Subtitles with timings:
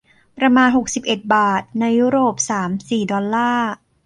[0.37, 3.71] ประมาณ หกสิบเจ็ด บาท ในยุโรป สาม สี่ ดอลลาร์